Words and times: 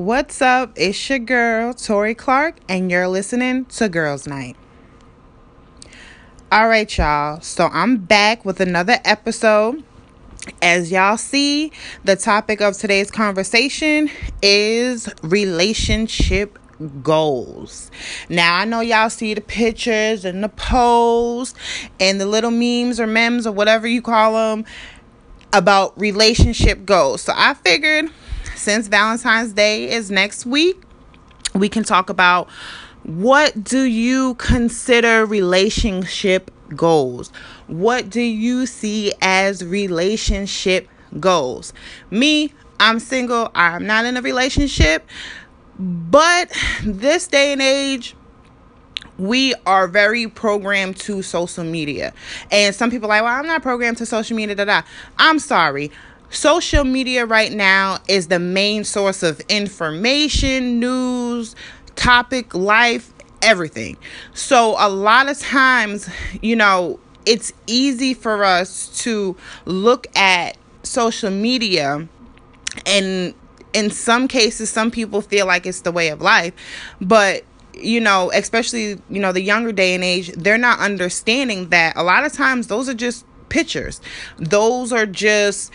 What's 0.00 0.40
up? 0.40 0.72
It's 0.76 1.10
your 1.10 1.18
girl, 1.18 1.74
Tori 1.74 2.14
Clark, 2.14 2.56
and 2.70 2.90
you're 2.90 3.06
listening 3.06 3.66
to 3.66 3.86
Girls 3.90 4.26
Night. 4.26 4.56
All 6.50 6.68
right, 6.68 6.96
y'all. 6.96 7.42
So 7.42 7.66
I'm 7.66 7.98
back 7.98 8.46
with 8.46 8.60
another 8.60 8.96
episode. 9.04 9.84
As 10.62 10.90
y'all 10.90 11.18
see, 11.18 11.70
the 12.02 12.16
topic 12.16 12.62
of 12.62 12.78
today's 12.78 13.10
conversation 13.10 14.08
is 14.40 15.06
relationship 15.22 16.58
goals. 17.02 17.90
Now, 18.30 18.56
I 18.56 18.64
know 18.64 18.80
y'all 18.80 19.10
see 19.10 19.34
the 19.34 19.42
pictures 19.42 20.24
and 20.24 20.42
the 20.42 20.48
posts 20.48 21.54
and 22.00 22.18
the 22.18 22.24
little 22.24 22.50
memes 22.50 22.98
or 22.98 23.06
memes 23.06 23.46
or 23.46 23.52
whatever 23.52 23.86
you 23.86 24.00
call 24.00 24.32
them 24.32 24.64
about 25.52 26.00
relationship 26.00 26.86
goals. 26.86 27.20
So 27.20 27.34
I 27.36 27.52
figured 27.52 28.10
since 28.60 28.88
Valentine's 28.88 29.52
Day 29.52 29.90
is 29.90 30.10
next 30.10 30.44
week, 30.44 30.80
we 31.54 31.68
can 31.68 31.82
talk 31.82 32.10
about 32.10 32.48
what 33.02 33.64
do 33.64 33.82
you 33.82 34.34
consider 34.34 35.24
relationship 35.24 36.50
goals? 36.76 37.32
What 37.66 38.10
do 38.10 38.20
you 38.20 38.66
see 38.66 39.12
as 39.22 39.64
relationship 39.64 40.88
goals? 41.18 41.72
Me, 42.10 42.52
I'm 42.78 43.00
single, 43.00 43.50
I'm 43.54 43.86
not 43.86 44.04
in 44.04 44.16
a 44.16 44.22
relationship, 44.22 45.08
but 45.78 46.52
this 46.84 47.26
day 47.26 47.52
and 47.52 47.62
age, 47.62 48.14
we 49.16 49.54
are 49.66 49.86
very 49.86 50.28
programmed 50.28 50.96
to 50.98 51.22
social 51.22 51.64
media. 51.64 52.12
And 52.50 52.74
some 52.74 52.90
people 52.90 53.06
are 53.06 53.20
like, 53.20 53.22
well, 53.22 53.38
I'm 53.38 53.46
not 53.46 53.62
programmed 53.62 53.98
to 53.98 54.06
social 54.06 54.36
media. 54.36 54.54
Da, 54.54 54.64
da. 54.64 54.82
I'm 55.18 55.38
sorry. 55.38 55.90
Social 56.30 56.84
media 56.84 57.26
right 57.26 57.52
now 57.52 57.98
is 58.08 58.28
the 58.28 58.38
main 58.38 58.84
source 58.84 59.22
of 59.22 59.40
information, 59.48 60.78
news, 60.78 61.56
topic, 61.96 62.54
life, 62.54 63.12
everything. 63.42 63.96
So 64.32 64.76
a 64.78 64.88
lot 64.88 65.28
of 65.28 65.38
times, 65.38 66.08
you 66.40 66.54
know, 66.56 67.00
it's 67.26 67.52
easy 67.66 68.14
for 68.14 68.44
us 68.44 68.88
to 69.02 69.36
look 69.64 70.06
at 70.16 70.56
social 70.82 71.30
media 71.30 72.08
and 72.86 73.34
in 73.72 73.90
some 73.90 74.26
cases 74.26 74.70
some 74.70 74.90
people 74.90 75.20
feel 75.20 75.46
like 75.46 75.66
it's 75.66 75.82
the 75.82 75.92
way 75.92 76.08
of 76.08 76.20
life 76.20 76.54
but 77.00 77.44
you 77.74 78.00
know 78.00 78.30
especially 78.34 79.00
you 79.10 79.20
know 79.20 79.32
the 79.32 79.42
younger 79.42 79.72
day 79.72 79.94
and 79.94 80.02
age 80.02 80.32
they're 80.32 80.58
not 80.58 80.78
understanding 80.78 81.68
that 81.68 81.94
a 81.96 82.02
lot 82.02 82.24
of 82.24 82.32
times 82.32 82.68
those 82.68 82.88
are 82.88 82.94
just 82.94 83.26
pictures 83.48 84.00
those 84.38 84.92
are 84.92 85.06
just 85.06 85.70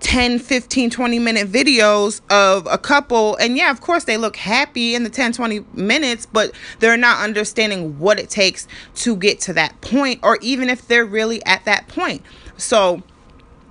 10 0.00 0.38
15 0.38 0.90
20 0.90 1.18
minute 1.18 1.48
videos 1.48 2.20
of 2.30 2.66
a 2.70 2.78
couple. 2.78 3.36
And 3.36 3.56
yeah 3.56 3.70
of 3.70 3.80
course 3.80 4.04
they 4.04 4.16
look 4.16 4.36
happy 4.36 4.94
in 4.94 5.04
the 5.04 5.10
10 5.10 5.32
20 5.32 5.64
minutes 5.74 6.26
but 6.26 6.52
they're 6.80 6.96
not 6.96 7.22
understanding 7.22 7.98
what 7.98 8.18
it 8.18 8.30
takes 8.30 8.66
to 8.96 9.16
get 9.16 9.40
to 9.40 9.52
that 9.54 9.80
point 9.80 10.20
or 10.22 10.38
even 10.42 10.68
if 10.68 10.86
they're 10.86 11.04
really 11.04 11.44
at 11.44 11.64
that 11.64 11.88
point. 11.88 12.22
So 12.56 13.02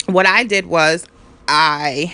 what 0.07 0.25
i 0.25 0.43
did 0.43 0.67
was 0.67 1.07
i 1.47 2.13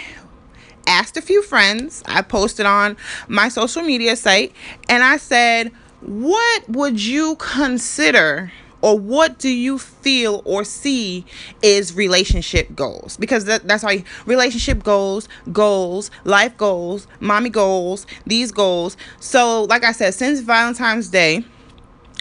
asked 0.88 1.16
a 1.16 1.22
few 1.22 1.44
friends. 1.44 2.03
I 2.06 2.22
posted 2.22 2.66
on 2.66 2.98
my 3.28 3.50
social 3.50 3.84
media 3.84 4.16
site 4.16 4.53
and 4.90 5.03
i 5.03 5.18
said 5.18 5.72
what 6.02 6.68
would 6.68 7.02
you 7.02 7.36
consider 7.36 8.52
or 8.82 8.98
what 8.98 9.38
do 9.40 9.50
you 9.50 9.78
feel 9.78 10.42
or 10.46 10.64
see 10.64 11.26
is 11.62 11.96
relationship 11.96 12.76
goals 12.76 13.18
because 13.18 13.46
that, 13.46 13.68
that's 13.68 13.84
why 13.84 14.04
relationship 14.26 14.84
goals 14.84 15.28
goals 15.52 16.12
life 16.24 16.56
goals 16.58 17.08
mommy 17.20 17.50
goals 17.50 18.06
these 18.26 18.52
goals 18.52 18.98
so 19.20 19.64
like 19.64 19.84
i 19.84 19.92
said 19.92 20.14
since 20.14 20.40
valentine's 20.40 21.09
day 21.09 21.44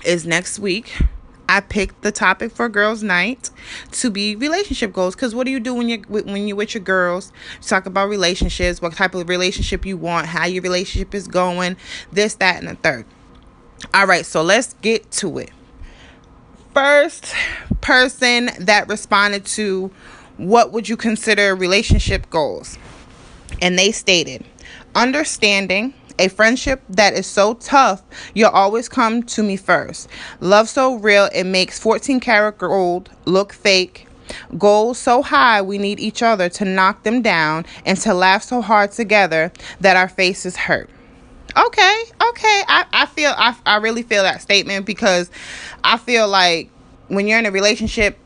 is 0.04 0.26
next 0.26 0.58
week 0.58 0.96
I 1.48 1.58
picked 1.58 2.02
the 2.02 2.12
topic 2.12 2.52
for 2.52 2.68
girls' 2.68 3.02
night 3.02 3.50
to 3.90 4.08
be 4.08 4.36
relationship 4.36 4.92
goals. 4.92 5.16
Because 5.16 5.34
what 5.34 5.46
do 5.46 5.50
you 5.50 5.58
do 5.58 5.74
when 5.74 5.88
you 5.88 5.98
when 6.08 6.46
you're 6.46 6.56
with 6.56 6.74
your 6.74 6.80
girls? 6.80 7.32
You 7.56 7.66
talk 7.66 7.86
about 7.86 8.08
relationships, 8.08 8.80
what 8.80 8.92
type 8.92 9.16
of 9.16 9.28
relationship 9.28 9.84
you 9.84 9.96
want, 9.96 10.28
how 10.28 10.46
your 10.46 10.62
relationship 10.62 11.12
is 11.12 11.26
going, 11.26 11.76
this, 12.12 12.36
that, 12.36 12.60
and 12.60 12.68
the 12.68 12.76
third. 12.76 13.04
All 13.92 14.06
right, 14.06 14.24
so 14.24 14.42
let's 14.42 14.74
get 14.74 15.10
to 15.10 15.38
it 15.38 15.50
first 16.72 17.34
person 17.80 18.50
that 18.58 18.88
responded 18.88 19.44
to 19.44 19.90
what 20.36 20.72
would 20.72 20.88
you 20.88 20.96
consider 20.96 21.54
relationship 21.54 22.28
goals? 22.30 22.78
And 23.60 23.78
they 23.78 23.92
stated, 23.92 24.44
understanding 24.94 25.94
a 26.18 26.28
friendship 26.28 26.82
that 26.88 27.14
is 27.14 27.26
so 27.26 27.54
tough, 27.54 28.02
you'll 28.34 28.50
always 28.50 28.88
come 28.88 29.22
to 29.22 29.42
me 29.42 29.56
first. 29.56 30.08
Love 30.40 30.68
so 30.68 30.96
real, 30.96 31.28
it 31.34 31.44
makes 31.44 31.78
14 31.78 32.20
karat 32.20 32.58
gold 32.58 33.10
look 33.24 33.52
fake. 33.52 34.06
Goals 34.56 34.98
so 34.98 35.22
high, 35.22 35.60
we 35.60 35.78
need 35.78 35.98
each 35.98 36.22
other 36.22 36.48
to 36.50 36.64
knock 36.64 37.02
them 37.02 37.20
down 37.20 37.66
and 37.84 37.98
to 37.98 38.14
laugh 38.14 38.42
so 38.44 38.62
hard 38.62 38.92
together 38.92 39.50
that 39.80 39.96
our 39.96 40.08
faces 40.08 40.56
hurt. 40.56 40.88
Okay, 41.56 42.02
okay. 42.28 42.62
I, 42.68 42.86
I 42.92 43.06
feel 43.06 43.32
I, 43.36 43.56
I 43.66 43.76
really 43.76 44.02
feel 44.02 44.22
that 44.22 44.42
statement 44.42 44.86
because 44.86 45.30
I 45.82 45.96
feel 45.96 46.28
like 46.28 46.70
when 47.08 47.26
you're 47.26 47.38
in 47.38 47.46
a 47.46 47.50
relationship, 47.50 48.18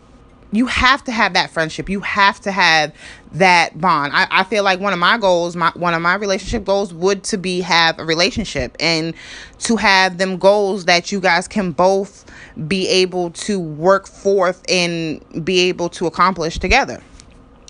you 0.53 0.67
have 0.67 1.03
to 1.05 1.12
have 1.12 1.33
that 1.33 1.51
friendship. 1.51 1.89
You 1.89 2.01
have 2.01 2.41
to 2.43 2.53
have 2.53 2.93
that 3.33 3.81
bond. 3.81 4.13
I, 4.15 4.29
I 4.31 4.45
feel 4.45 4.63
like 4.63 4.79
one 4.79 4.93
of 4.93 4.99
my 4.99 5.19
goals, 5.19 5.57
my 5.57 5.73
one 5.75 5.95
of 5.95 6.03
my 6.03 6.15
relationship 6.15 6.65
goals 6.65 6.95
would 6.95 7.25
to 7.25 7.39
be 7.39 7.61
have 7.63 7.99
a 7.99 8.05
relationship 8.05 8.77
and 8.79 9.15
to 9.61 9.77
have 9.77 10.19
them 10.19 10.37
goals 10.39 10.84
that 10.84 11.11
you 11.11 11.21
guys 11.21 11.49
can 11.49 11.73
both 11.73 12.25
be 12.69 12.87
able 12.89 13.31
to 13.31 13.59
work 13.59 14.07
forth 14.07 14.63
and 14.69 15.45
be 15.45 15.61
able 15.61 15.89
to 15.91 16.07
accomplish 16.07 16.59
together. 16.59 17.03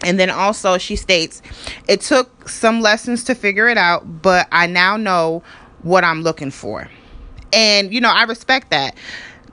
And 0.04 0.18
then 0.20 0.30
also 0.30 0.78
she 0.78 0.96
states, 0.96 1.42
it 1.88 2.00
took 2.00 2.48
some 2.48 2.80
lessons 2.80 3.24
to 3.24 3.34
figure 3.34 3.68
it 3.68 3.78
out, 3.78 4.22
but 4.22 4.46
I 4.52 4.66
now 4.66 4.96
know 4.96 5.42
what 5.82 6.04
I'm 6.04 6.22
looking 6.22 6.50
for. 6.50 6.88
And 7.52 7.92
you 7.92 8.00
know, 8.00 8.10
I 8.10 8.24
respect 8.24 8.70
that 8.70 8.96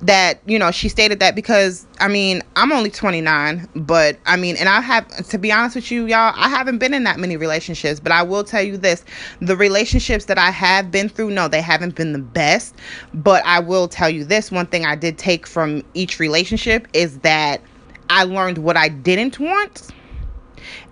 that 0.01 0.39
you 0.45 0.57
know 0.57 0.71
she 0.71 0.89
stated 0.89 1.19
that 1.19 1.35
because 1.35 1.85
i 1.99 2.07
mean 2.07 2.41
i'm 2.55 2.71
only 2.71 2.89
29 2.89 3.67
but 3.75 4.17
i 4.25 4.35
mean 4.35 4.55
and 4.57 4.67
i 4.67 4.81
have 4.81 5.07
to 5.27 5.37
be 5.37 5.51
honest 5.51 5.75
with 5.75 5.91
you 5.91 6.07
y'all 6.07 6.33
i 6.35 6.49
haven't 6.49 6.79
been 6.79 6.93
in 6.93 7.03
that 7.03 7.19
many 7.19 7.37
relationships 7.37 7.99
but 7.99 8.11
i 8.11 8.23
will 8.23 8.43
tell 8.43 8.61
you 8.61 8.77
this 8.77 9.05
the 9.41 9.55
relationships 9.55 10.25
that 10.25 10.37
i 10.37 10.49
have 10.49 10.89
been 10.89 11.07
through 11.07 11.29
no 11.29 11.47
they 11.47 11.61
haven't 11.61 11.95
been 11.95 12.13
the 12.13 12.19
best 12.19 12.75
but 13.13 13.45
i 13.45 13.59
will 13.59 13.87
tell 13.87 14.09
you 14.09 14.25
this 14.25 14.51
one 14.51 14.65
thing 14.65 14.85
i 14.85 14.95
did 14.95 15.17
take 15.17 15.45
from 15.45 15.83
each 15.93 16.19
relationship 16.19 16.87
is 16.93 17.19
that 17.19 17.61
i 18.09 18.23
learned 18.23 18.57
what 18.57 18.75
i 18.75 18.89
didn't 18.89 19.39
want 19.39 19.91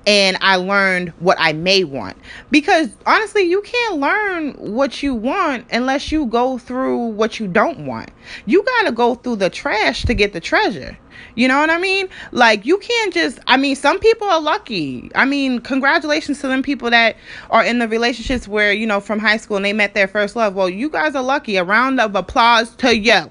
and 0.08 0.38
I 0.42 0.56
learned 0.56 1.10
what 1.20 1.38
I 1.40 1.54
may 1.54 1.84
want. 1.84 2.18
Because 2.52 2.90
honestly, 3.06 3.44
you 3.44 3.62
can't 3.62 3.98
learn 4.00 4.54
what 4.54 5.04
you 5.04 5.14
want 5.14 5.68
unless 5.72 6.12
you 6.12 6.26
go 6.26 6.58
through 6.58 6.98
what 7.10 7.40
you 7.40 7.48
don't 7.48 7.86
want. 7.86 8.10
You 8.46 8.64
got 8.64 8.84
to 8.84 8.92
go 8.92 9.16
through 9.16 9.38
the 9.38 9.50
trash 9.50 10.04
to 10.06 10.14
get 10.14 10.34
the 10.34 10.40
treasure. 10.40 10.98
You 11.36 11.48
know 11.48 11.60
what 11.60 11.70
I 11.70 11.78
mean? 11.78 12.10
Like 12.32 12.66
you 12.66 12.78
can't 12.78 13.14
just 13.14 13.40
I 13.46 13.58
mean 13.58 13.76
some 13.76 14.00
people 14.00 14.28
are 14.28 14.42
lucky. 14.42 15.12
I 15.16 15.26
mean, 15.26 15.60
congratulations 15.60 16.40
to 16.42 16.48
them 16.48 16.64
people 16.64 16.90
that 16.90 17.18
are 17.50 17.64
in 17.64 17.80
the 17.80 17.88
relationships 17.88 18.48
where, 18.48 18.74
you 18.74 18.88
know, 18.88 19.00
from 19.00 19.20
high 19.20 19.38
school 19.38 19.58
and 19.58 19.66
they 19.66 19.74
met 19.74 19.94
their 19.94 20.08
first 20.08 20.36
love. 20.36 20.56
Well, 20.56 20.70
you 20.70 20.90
guys 20.90 21.16
are 21.16 21.24
lucky. 21.24 21.58
A 21.58 21.64
round 21.64 22.00
of 22.00 22.16
applause 22.16 22.76
to 22.78 22.98
you. 22.98 23.30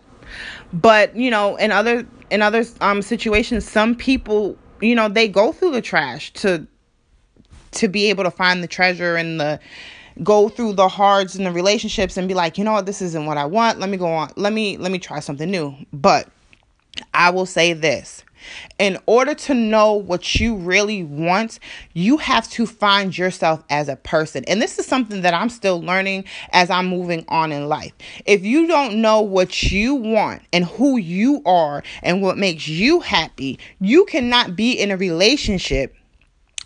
But, 0.72 1.16
you 1.16 1.30
know, 1.30 1.56
in 1.56 1.72
other 1.72 2.06
in 2.30 2.42
other 2.42 2.64
um 2.80 3.02
situations 3.02 3.68
some 3.68 3.94
people 3.94 4.56
you 4.80 4.94
know 4.94 5.08
they 5.08 5.28
go 5.28 5.52
through 5.52 5.72
the 5.72 5.82
trash 5.82 6.32
to 6.34 6.66
to 7.72 7.88
be 7.88 8.06
able 8.06 8.24
to 8.24 8.30
find 8.30 8.62
the 8.62 8.68
treasure 8.68 9.16
and 9.16 9.40
the 9.40 9.60
go 10.22 10.48
through 10.48 10.72
the 10.72 10.88
hards 10.88 11.36
and 11.36 11.46
the 11.46 11.52
relationships 11.52 12.16
and 12.16 12.26
be 12.26 12.34
like 12.34 12.58
you 12.58 12.64
know 12.64 12.72
what 12.72 12.86
this 12.86 13.00
isn't 13.02 13.26
what 13.26 13.36
i 13.38 13.44
want. 13.44 13.78
Let 13.78 13.88
me 13.88 13.96
go 13.96 14.08
on 14.08 14.30
let 14.36 14.52
me 14.52 14.76
let 14.76 14.90
me 14.90 14.98
try 14.98 15.20
something 15.20 15.50
new. 15.50 15.74
But 15.92 16.28
i 17.14 17.30
will 17.30 17.46
say 17.46 17.72
this 17.72 18.24
in 18.78 18.98
order 19.06 19.34
to 19.34 19.54
know 19.54 19.94
what 19.94 20.36
you 20.36 20.56
really 20.56 21.02
want, 21.02 21.58
you 21.94 22.16
have 22.18 22.48
to 22.50 22.66
find 22.66 23.16
yourself 23.16 23.62
as 23.70 23.88
a 23.88 23.96
person. 23.96 24.44
And 24.46 24.60
this 24.60 24.78
is 24.78 24.86
something 24.86 25.22
that 25.22 25.34
I'm 25.34 25.48
still 25.48 25.80
learning 25.80 26.24
as 26.52 26.70
I'm 26.70 26.86
moving 26.86 27.24
on 27.28 27.52
in 27.52 27.68
life. 27.68 27.92
If 28.26 28.44
you 28.44 28.66
don't 28.66 29.00
know 29.00 29.20
what 29.20 29.62
you 29.64 29.94
want 29.94 30.42
and 30.52 30.64
who 30.64 30.96
you 30.96 31.42
are 31.44 31.82
and 32.02 32.22
what 32.22 32.38
makes 32.38 32.68
you 32.68 33.00
happy, 33.00 33.58
you 33.80 34.04
cannot 34.06 34.56
be 34.56 34.72
in 34.72 34.90
a 34.90 34.96
relationship 34.96 35.94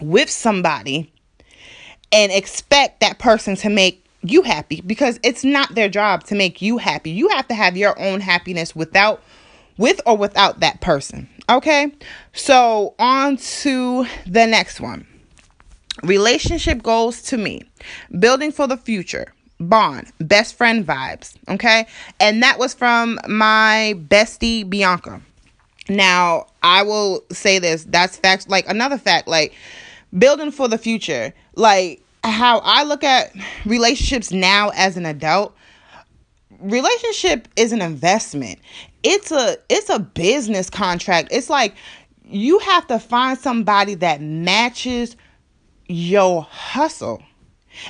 with 0.01 0.31
somebody 0.31 1.13
and 2.11 2.31
expect 2.31 3.01
that 3.01 3.19
person 3.19 3.57
to 3.57 3.71
make 3.71 4.05
you 4.23 4.43
happy 4.43 4.81
because 4.83 5.19
it's 5.23 5.45
not 5.45 5.75
their 5.75 5.89
job 5.89 6.25
to 6.25 6.35
make 6.35 6.63
you 6.63 6.79
happy. 6.79 7.11
You 7.11 7.29
have 7.31 7.49
to 7.49 7.55
have 7.55 7.77
your 7.77 7.99
own 8.01 8.21
happiness 8.21 8.77
without 8.77 9.23
with 9.83 10.01
or 10.07 10.17
without 10.17 10.61
that 10.61 10.81
person. 10.81 11.29
Okay? 11.51 11.93
So, 12.33 12.95
on 13.01 13.37
to 13.37 14.07
the 14.27 14.47
next 14.47 14.81
one. 14.81 15.07
Relationship 16.05 16.83
goals 16.83 17.21
to 17.23 17.37
me 17.37 17.65
building 18.19 18.53
for 18.53 18.69
the 18.69 18.77
future, 18.77 19.35
bond, 19.59 20.11
best 20.21 20.55
friend 20.55 20.87
vibes. 20.87 21.37
Okay. 21.49 21.87
And 22.21 22.43
that 22.43 22.59
was 22.59 22.73
from 22.73 23.19
my 23.29 23.95
bestie, 24.09 24.69
Bianca. 24.69 25.21
Now, 25.89 26.47
I 26.63 26.85
will 26.85 27.25
say 27.33 27.59
this 27.59 27.85
that's 27.85 28.17
facts. 28.17 28.49
Like 28.49 28.69
another 28.69 28.99
fact, 28.99 29.27
like 29.27 29.53
building 30.17 30.53
for 30.53 30.69
the 30.69 30.79
future, 30.79 31.35
like 31.57 32.03
how 32.23 32.61
I 32.61 32.85
look 32.85 33.03
at 33.03 33.35
relationships 33.67 34.31
now 34.31 34.71
as 34.77 34.97
an 34.97 35.07
adult 35.07 35.55
relationship 36.61 37.49
is 37.57 37.73
an 37.73 37.83
investment 37.83 38.61
it's 39.03 39.31
a 39.31 39.57
it's 39.69 39.89
a 39.91 39.99
business 39.99 40.71
contract 40.71 41.29
it's 41.31 41.51
like 41.51 41.75
you 42.33 42.59
have 42.61 42.87
to 42.87 42.99
find 42.99 43.39
somebody 43.39 43.95
that 43.97 44.21
matches 44.21 45.17
your 45.89 46.43
hustle. 46.43 47.23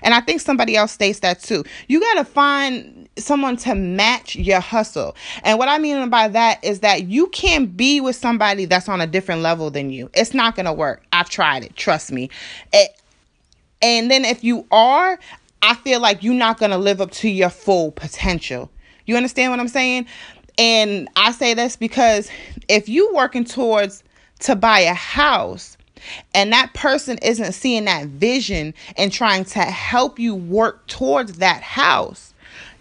And 0.02 0.14
I 0.14 0.20
think 0.20 0.40
somebody 0.40 0.76
else 0.76 0.92
states 0.92 1.20
that 1.20 1.40
too. 1.40 1.64
You 1.88 2.00
got 2.00 2.14
to 2.14 2.24
find 2.24 3.08
someone 3.18 3.56
to 3.58 3.74
match 3.74 4.36
your 4.36 4.60
hustle. 4.60 5.16
And 5.42 5.58
what 5.58 5.68
I 5.68 5.78
mean 5.78 6.08
by 6.08 6.28
that 6.28 6.64
is 6.64 6.80
that 6.80 7.04
you 7.06 7.28
can't 7.28 7.76
be 7.76 8.00
with 8.00 8.16
somebody 8.16 8.64
that's 8.64 8.88
on 8.88 9.00
a 9.00 9.06
different 9.06 9.42
level 9.42 9.70
than 9.70 9.90
you. 9.90 10.10
It's 10.14 10.34
not 10.34 10.54
going 10.54 10.66
to 10.66 10.72
work. 10.72 11.04
I've 11.12 11.28
tried 11.28 11.64
it. 11.64 11.76
Trust 11.76 12.12
me. 12.12 12.30
It, 12.72 12.92
and 13.80 14.10
then 14.10 14.24
if 14.24 14.44
you 14.44 14.66
are, 14.70 15.18
I 15.62 15.74
feel 15.74 16.00
like 16.00 16.22
you're 16.22 16.34
not 16.34 16.58
going 16.58 16.70
to 16.70 16.78
live 16.78 17.00
up 17.00 17.10
to 17.12 17.28
your 17.28 17.50
full 17.50 17.90
potential. 17.90 18.70
You 19.06 19.16
understand 19.16 19.50
what 19.50 19.58
I'm 19.58 19.68
saying? 19.68 20.06
And 20.58 21.08
I 21.16 21.32
say 21.32 21.54
this 21.54 21.76
because 21.76 22.30
if 22.68 22.88
you 22.88 23.12
working 23.14 23.44
towards 23.44 24.02
to 24.40 24.56
buy 24.56 24.80
a 24.80 24.94
house 24.94 25.76
and 26.34 26.52
that 26.52 26.74
person 26.74 27.18
isn't 27.18 27.52
seeing 27.52 27.84
that 27.84 28.06
vision 28.06 28.74
and 28.96 29.12
trying 29.12 29.44
to 29.46 29.60
help 29.60 30.18
you 30.18 30.34
work 30.34 30.86
towards 30.86 31.34
that 31.34 31.62
house, 31.62 32.34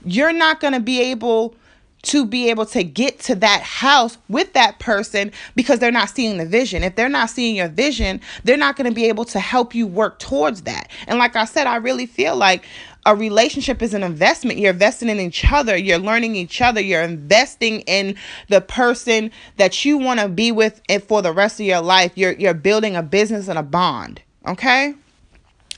you're 0.04 0.34
not 0.34 0.60
going 0.60 0.74
to 0.74 0.80
be 0.80 1.02
able 1.02 1.56
to 2.04 2.26
be 2.26 2.50
able 2.50 2.66
to 2.66 2.84
get 2.84 3.20
to 3.20 3.36
that 3.36 3.62
house 3.62 4.18
with 4.28 4.54
that 4.54 4.80
person 4.80 5.32
because 5.56 5.80
they're 5.80 5.92
not 5.92 6.10
seeing 6.10 6.38
the 6.38 6.46
vision. 6.46 6.84
If 6.84 6.96
they're 6.96 7.10
not 7.10 7.30
seeing 7.30 7.56
your 7.56 7.68
vision, 7.68 8.22
they're 8.44 8.58
not 8.58 8.76
going 8.76 8.90
to 8.90 8.96
be 8.96 9.06
able 9.06 9.26
to 9.26 9.40
help 9.40 9.76
you 9.76 9.86
work 9.86 10.18
towards 10.18 10.64
that. 10.64 10.90
And 11.08 11.20
like 11.20 11.36
I 11.36 11.46
said, 11.46 11.68
I 11.68 11.76
really 11.76 12.08
feel 12.08 12.36
like 12.36 12.66
a 13.06 13.16
relationship 13.16 13.82
is 13.82 13.94
an 13.94 14.04
investment. 14.04 14.60
You're 14.60 14.72
investing 14.72 15.10
in 15.10 15.20
each 15.20 15.44
other. 15.52 15.76
You're 15.76 15.98
learning 15.98 16.36
each 16.36 16.62
other. 16.62 16.82
You're 16.82 17.02
investing 17.02 17.82
in 17.82 18.16
the 18.48 18.62
person 18.62 19.32
that 19.58 19.84
you 19.84 19.98
want 19.98 20.20
to 20.20 20.30
be 20.30 20.52
with 20.52 20.82
for 21.08 21.22
the 21.22 21.34
rest 21.34 21.60
of 21.60 21.66
your 21.66 21.82
life. 21.82 22.12
You're 22.16 22.34
you're 22.34 22.54
building 22.54 22.96
a 22.96 23.04
business 23.04 23.48
and 23.48 23.58
a 23.58 23.64
bond. 23.64 24.22
Okay? 24.48 24.94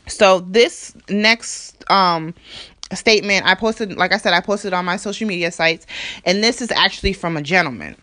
So 0.07 0.41
this 0.41 0.95
next 1.09 1.89
um 1.89 2.33
statement 2.93 3.45
I 3.45 3.55
posted 3.55 3.95
like 3.97 4.11
I 4.11 4.17
said 4.17 4.33
I 4.33 4.41
posted 4.41 4.73
on 4.73 4.85
my 4.85 4.97
social 4.97 5.27
media 5.27 5.51
sites 5.51 5.87
and 6.25 6.43
this 6.43 6.61
is 6.61 6.71
actually 6.71 7.13
from 7.13 7.37
a 7.37 7.41
gentleman. 7.41 7.95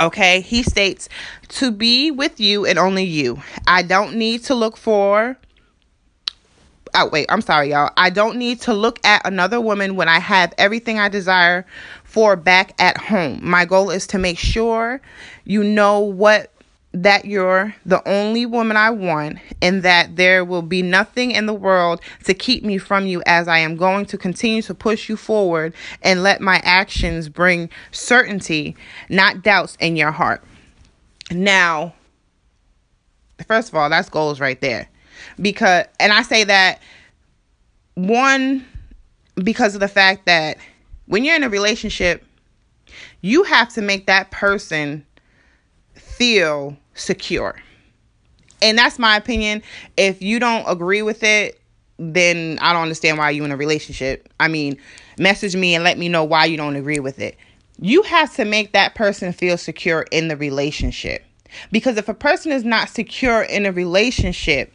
Okay? 0.00 0.40
He 0.40 0.62
states 0.62 1.08
to 1.48 1.70
be 1.70 2.10
with 2.10 2.40
you 2.40 2.64
and 2.64 2.78
only 2.78 3.04
you. 3.04 3.42
I 3.66 3.82
don't 3.82 4.16
need 4.16 4.44
to 4.44 4.54
look 4.54 4.78
for 4.78 5.36
oh 6.94 7.08
wait 7.08 7.26
i'm 7.28 7.40
sorry 7.40 7.70
y'all. 7.70 7.90
I 7.96 8.10
don't 8.10 8.36
need 8.36 8.60
to 8.62 8.74
look 8.74 8.98
at 9.04 9.26
another 9.26 9.60
woman 9.60 9.96
when 9.96 10.08
i 10.08 10.18
have 10.18 10.52
everything 10.58 10.98
i 10.98 11.08
desire 11.08 11.66
for 12.10 12.34
back 12.34 12.74
at 12.80 12.96
home. 12.96 13.38
My 13.40 13.64
goal 13.64 13.90
is 13.90 14.08
to 14.08 14.18
make 14.18 14.36
sure 14.36 15.00
you 15.44 15.62
know 15.62 16.00
what 16.00 16.52
that 16.92 17.24
you're 17.24 17.72
the 17.86 18.06
only 18.08 18.44
woman 18.44 18.76
I 18.76 18.90
want 18.90 19.38
and 19.62 19.84
that 19.84 20.16
there 20.16 20.44
will 20.44 20.62
be 20.62 20.82
nothing 20.82 21.30
in 21.30 21.46
the 21.46 21.54
world 21.54 22.00
to 22.24 22.34
keep 22.34 22.64
me 22.64 22.78
from 22.78 23.06
you 23.06 23.22
as 23.26 23.46
I 23.46 23.58
am 23.58 23.76
going 23.76 24.06
to 24.06 24.18
continue 24.18 24.60
to 24.62 24.74
push 24.74 25.08
you 25.08 25.16
forward 25.16 25.72
and 26.02 26.24
let 26.24 26.40
my 26.40 26.60
actions 26.64 27.28
bring 27.28 27.70
certainty, 27.92 28.74
not 29.08 29.42
doubts 29.42 29.76
in 29.78 29.94
your 29.94 30.10
heart. 30.10 30.42
Now, 31.30 31.94
first 33.46 33.68
of 33.68 33.76
all, 33.76 33.88
that's 33.88 34.08
goals 34.08 34.40
right 34.40 34.60
there 34.60 34.88
because 35.40 35.86
and 35.98 36.12
I 36.12 36.22
say 36.22 36.44
that 36.44 36.80
one 37.94 38.64
because 39.36 39.74
of 39.74 39.80
the 39.80 39.88
fact 39.88 40.26
that 40.26 40.58
when 41.06 41.24
you're 41.24 41.36
in 41.36 41.42
a 41.42 41.48
relationship, 41.48 42.24
you 43.20 43.42
have 43.44 43.72
to 43.74 43.82
make 43.82 44.06
that 44.06 44.30
person 44.30 45.04
feel 45.94 46.76
secure. 46.94 47.56
And 48.62 48.76
that's 48.76 48.98
my 48.98 49.16
opinion. 49.16 49.62
If 49.96 50.22
you 50.22 50.38
don't 50.38 50.64
agree 50.68 51.02
with 51.02 51.22
it, 51.22 51.60
then 51.98 52.58
I 52.60 52.72
don't 52.72 52.82
understand 52.82 53.18
why 53.18 53.30
you're 53.30 53.44
in 53.44 53.52
a 53.52 53.56
relationship. 53.56 54.28
I 54.38 54.48
mean, 54.48 54.78
message 55.18 55.56
me 55.56 55.74
and 55.74 55.84
let 55.84 55.98
me 55.98 56.08
know 56.08 56.24
why 56.24 56.46
you 56.46 56.56
don't 56.56 56.76
agree 56.76 56.98
with 57.00 57.18
it. 57.18 57.36
You 57.80 58.02
have 58.02 58.34
to 58.36 58.44
make 58.44 58.72
that 58.72 58.94
person 58.94 59.32
feel 59.32 59.56
secure 59.56 60.02
in 60.10 60.28
the 60.28 60.36
relationship. 60.36 61.24
Because 61.72 61.96
if 61.96 62.08
a 62.08 62.14
person 62.14 62.52
is 62.52 62.64
not 62.64 62.88
secure 62.88 63.42
in 63.42 63.66
a 63.66 63.72
relationship, 63.72 64.72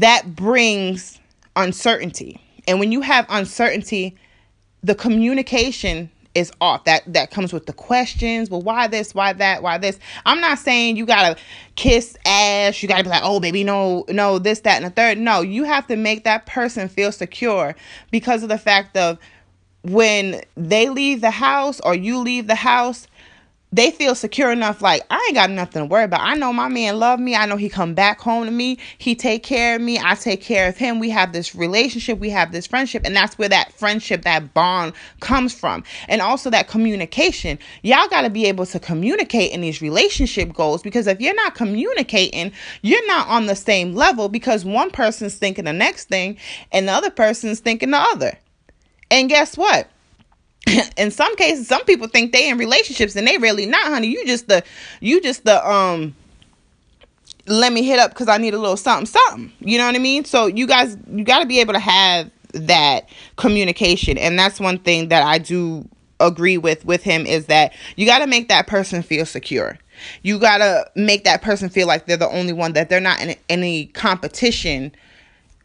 that 0.00 0.34
brings 0.34 1.20
uncertainty. 1.56 2.40
And 2.66 2.80
when 2.80 2.92
you 2.92 3.00
have 3.00 3.26
uncertainty, 3.28 4.16
the 4.82 4.94
communication 4.94 6.10
is 6.34 6.50
off. 6.60 6.84
That 6.84 7.02
that 7.12 7.30
comes 7.30 7.52
with 7.52 7.66
the 7.66 7.72
questions. 7.72 8.50
Well, 8.50 8.60
why 8.60 8.88
this? 8.88 9.14
Why 9.14 9.32
that? 9.34 9.62
Why 9.62 9.78
this? 9.78 9.98
I'm 10.26 10.40
not 10.40 10.58
saying 10.58 10.96
you 10.96 11.06
gotta 11.06 11.38
kiss 11.76 12.16
ass. 12.26 12.82
You 12.82 12.88
gotta 12.88 13.04
be 13.04 13.10
like, 13.10 13.22
oh 13.24 13.38
baby, 13.38 13.62
no, 13.62 14.04
no, 14.08 14.38
this, 14.38 14.60
that, 14.60 14.76
and 14.76 14.84
the 14.84 14.90
third. 14.90 15.18
No, 15.18 15.42
you 15.42 15.64
have 15.64 15.86
to 15.86 15.96
make 15.96 16.24
that 16.24 16.46
person 16.46 16.88
feel 16.88 17.12
secure 17.12 17.76
because 18.10 18.42
of 18.42 18.48
the 18.48 18.58
fact 18.58 18.96
of 18.96 19.18
when 19.82 20.40
they 20.56 20.88
leave 20.88 21.20
the 21.20 21.30
house 21.30 21.78
or 21.80 21.94
you 21.94 22.18
leave 22.18 22.46
the 22.46 22.54
house, 22.54 23.06
they 23.74 23.90
feel 23.90 24.14
secure 24.14 24.52
enough 24.52 24.80
like 24.80 25.02
i 25.10 25.24
ain't 25.26 25.34
got 25.34 25.50
nothing 25.50 25.82
to 25.82 25.86
worry 25.86 26.04
about. 26.04 26.20
I 26.20 26.34
know 26.34 26.52
my 26.52 26.68
man 26.68 26.98
love 26.98 27.18
me. 27.18 27.34
I 27.34 27.46
know 27.46 27.56
he 27.56 27.68
come 27.68 27.94
back 27.94 28.20
home 28.20 28.44
to 28.44 28.50
me. 28.50 28.78
He 28.98 29.14
take 29.14 29.42
care 29.42 29.76
of 29.76 29.82
me. 29.82 29.98
I 29.98 30.14
take 30.14 30.42
care 30.42 30.68
of 30.68 30.76
him. 30.76 30.98
We 30.98 31.10
have 31.10 31.32
this 31.32 31.54
relationship. 31.54 32.18
We 32.18 32.30
have 32.30 32.52
this 32.52 32.66
friendship. 32.66 33.02
And 33.04 33.16
that's 33.16 33.38
where 33.38 33.48
that 33.48 33.72
friendship 33.72 34.22
that 34.22 34.54
bond 34.54 34.92
comes 35.20 35.54
from. 35.54 35.82
And 36.08 36.20
also 36.20 36.50
that 36.50 36.68
communication. 36.68 37.58
Y'all 37.82 38.08
got 38.08 38.22
to 38.22 38.30
be 38.30 38.46
able 38.46 38.66
to 38.66 38.78
communicate 38.78 39.52
in 39.52 39.60
these 39.60 39.82
relationship 39.82 40.52
goals 40.52 40.82
because 40.82 41.06
if 41.06 41.20
you're 41.20 41.34
not 41.34 41.54
communicating 41.54 42.52
you're 42.82 43.06
not 43.06 43.28
on 43.28 43.46
the 43.46 43.56
same 43.56 43.94
level 43.94 44.28
because 44.28 44.64
one 44.64 44.90
person's 44.90 45.36
thinking 45.36 45.64
the 45.64 45.72
next 45.72 46.08
thing 46.08 46.36
and 46.72 46.88
the 46.88 46.92
other 46.92 47.10
person's 47.10 47.60
thinking 47.60 47.90
the 47.90 47.98
other. 47.98 48.38
And 49.10 49.28
guess 49.28 49.56
what 49.56 49.88
in 50.96 51.10
some 51.10 51.34
cases 51.36 51.68
some 51.68 51.84
people 51.84 52.08
think 52.08 52.32
they 52.32 52.48
in 52.48 52.58
relationships 52.58 53.16
and 53.16 53.26
they 53.26 53.38
really 53.38 53.66
not 53.66 53.86
honey. 53.86 54.08
You 54.08 54.24
just 54.26 54.48
the 54.48 54.62
you 55.00 55.20
just 55.20 55.44
the 55.44 55.66
um 55.68 56.14
let 57.46 57.72
me 57.72 57.82
hit 57.82 57.98
up 57.98 58.10
because 58.10 58.28
i 58.28 58.38
need 58.38 58.54
a 58.54 58.58
little 58.58 58.76
something 58.76 59.06
something. 59.06 59.52
You 59.60 59.78
know 59.78 59.86
what 59.86 59.94
i 59.94 59.98
mean? 59.98 60.24
So 60.24 60.46
you 60.46 60.66
guys 60.66 60.96
you 61.10 61.24
got 61.24 61.40
to 61.40 61.46
be 61.46 61.60
able 61.60 61.74
to 61.74 61.80
have 61.80 62.30
that 62.52 63.08
communication. 63.36 64.16
And 64.16 64.38
that's 64.38 64.60
one 64.60 64.78
thing 64.78 65.08
that 65.08 65.22
i 65.22 65.38
do 65.38 65.88
agree 66.20 66.58
with 66.58 66.84
with 66.84 67.02
him 67.02 67.26
is 67.26 67.46
that 67.46 67.72
you 67.96 68.06
got 68.06 68.20
to 68.20 68.26
make 68.26 68.48
that 68.48 68.66
person 68.66 69.02
feel 69.02 69.26
secure. 69.26 69.78
You 70.22 70.38
got 70.38 70.58
to 70.58 70.90
make 70.96 71.24
that 71.24 71.42
person 71.42 71.68
feel 71.68 71.86
like 71.86 72.06
they're 72.06 72.16
the 72.16 72.28
only 72.28 72.52
one 72.52 72.72
that 72.72 72.88
they're 72.88 73.00
not 73.00 73.20
in 73.20 73.36
any 73.48 73.86
competition 73.86 74.92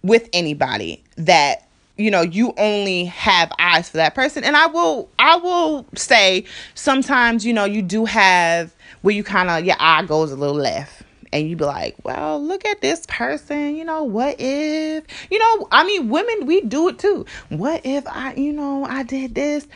with 0.04 0.30
anybody 0.34 1.04
that 1.18 1.68
you 2.00 2.10
know 2.10 2.22
you 2.22 2.54
only 2.58 3.06
have 3.06 3.52
eyes 3.60 3.90
for 3.90 3.98
that 3.98 4.16
person. 4.16 4.44
And 4.44 4.56
i 4.56 4.66
will 4.68 5.10
i 5.20 5.36
will 5.36 5.86
say 5.96 6.46
sometimes 6.74 7.46
you 7.46 7.54
know 7.54 7.66
you 7.66 7.82
do 7.82 8.06
have 8.06 8.74
where 9.02 9.14
you 9.14 9.24
kind 9.24 9.50
of 9.50 9.66
your 9.66 9.76
eye 9.80 10.04
goes 10.04 10.32
a 10.32 10.36
little 10.36 10.56
left 10.56 11.04
and 11.32 11.48
you 11.48 11.56
be 11.56 11.66
like 11.66 11.96
well 12.04 12.42
look 12.42 12.66
at 12.66 12.82
this 12.82 13.06
person 13.08 13.76
you 13.76 13.84
know 13.84 14.04
what 14.04 14.36
if 14.40 15.04
you 15.30 15.38
know 15.38 15.68
i 15.72 15.84
mean 15.86 16.10
women 16.10 16.46
we 16.46 16.62
do 16.62 16.88
it 16.88 16.98
too. 16.98 17.26
What 17.50 17.82
if 17.86 18.08
i 18.08 18.34
you 18.34 18.54
know 18.54 18.86
i 18.86 19.04
did 19.04 19.36
this? 19.36 19.68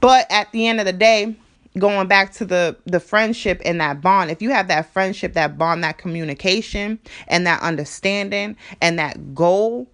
But 0.00 0.26
at 0.30 0.50
the 0.52 0.66
end 0.66 0.80
of 0.80 0.86
the 0.86 0.92
day 0.92 1.36
going 1.78 2.06
back 2.06 2.32
to 2.32 2.44
the 2.44 2.76
the 2.84 3.00
friendship 3.00 3.60
and 3.64 3.80
that 3.80 4.00
bond 4.00 4.30
if 4.30 4.40
you 4.40 4.50
have 4.50 4.68
that 4.68 4.92
friendship 4.92 5.32
that 5.32 5.58
bond 5.58 5.82
that 5.82 5.98
communication 5.98 6.98
and 7.26 7.46
that 7.46 7.60
understanding 7.62 8.56
and 8.80 8.98
that 8.98 9.34
goal 9.34 9.88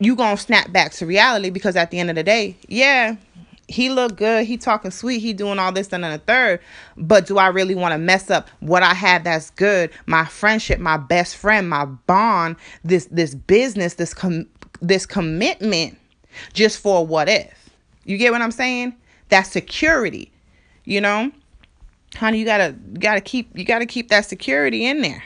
you 0.00 0.16
gonna 0.16 0.36
snap 0.36 0.72
back 0.72 0.92
to 0.92 1.06
reality 1.06 1.50
because 1.50 1.76
at 1.76 1.90
the 1.90 1.98
end 1.98 2.10
of 2.10 2.16
the 2.16 2.22
day, 2.22 2.56
yeah, 2.68 3.16
he 3.68 3.90
look 3.90 4.16
good, 4.16 4.46
he 4.46 4.56
talking 4.56 4.90
sweet, 4.90 5.20
he 5.20 5.32
doing 5.32 5.58
all 5.58 5.72
this 5.72 5.92
and 5.92 6.04
then 6.04 6.12
a 6.12 6.18
third. 6.18 6.60
But 6.96 7.26
do 7.26 7.38
I 7.38 7.48
really 7.48 7.74
want 7.74 7.92
to 7.92 7.98
mess 7.98 8.30
up 8.30 8.48
what 8.60 8.82
I 8.82 8.94
have 8.94 9.24
that's 9.24 9.50
good, 9.50 9.90
my 10.06 10.24
friendship, 10.24 10.78
my 10.78 10.96
best 10.96 11.36
friend, 11.36 11.68
my 11.68 11.84
bond, 11.84 12.56
this 12.84 13.06
this 13.06 13.34
business, 13.34 13.94
this 13.94 14.12
com- 14.12 14.48
this 14.80 15.06
commitment, 15.06 15.98
just 16.52 16.78
for 16.78 17.06
what 17.06 17.28
if? 17.28 17.70
You 18.04 18.18
get 18.18 18.32
what 18.32 18.42
I'm 18.42 18.50
saying? 18.50 18.94
That 19.30 19.42
security, 19.42 20.30
you 20.84 21.00
know, 21.00 21.32
honey, 22.16 22.38
you 22.38 22.44
gotta 22.44 22.74
gotta 22.98 23.20
keep 23.20 23.56
you 23.56 23.64
gotta 23.64 23.86
keep 23.86 24.08
that 24.08 24.26
security 24.26 24.84
in 24.84 25.00
there. 25.00 25.22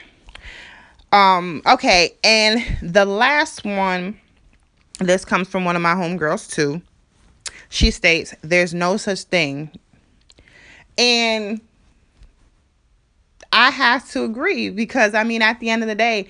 Um, 1.11 1.63
okay, 1.65 2.15
and 2.23 2.63
the 2.81 3.03
last 3.05 3.65
one, 3.65 4.19
this 4.99 5.25
comes 5.25 5.47
from 5.47 5.65
one 5.65 5.75
of 5.75 5.81
my 5.81 5.93
homegirls 5.93 6.51
too. 6.51 6.81
She 7.69 7.91
states, 7.91 8.33
There's 8.41 8.73
no 8.73 8.97
such 8.97 9.23
thing. 9.23 9.71
And 10.97 11.61
I 13.53 13.71
have 13.71 14.09
to 14.11 14.23
agree 14.23 14.69
because 14.69 15.13
I 15.13 15.23
mean, 15.23 15.41
at 15.41 15.59
the 15.59 15.69
end 15.69 15.81
of 15.83 15.87
the 15.87 15.95
day, 15.95 16.27